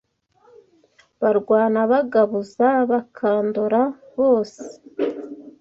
Barwana 1.21 1.79
bagabuza 1.91 2.67
Bakandora 2.91 3.81
bose 4.17 4.61